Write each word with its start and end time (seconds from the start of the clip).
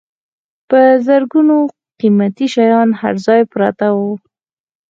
په 0.69 0.79
زرګونو 1.07 1.55
قیمتي 1.99 2.47
شیان 2.55 2.89
هر 3.01 3.15
ځای 3.25 3.41
پراته 3.51 3.87
وو. 3.97 4.13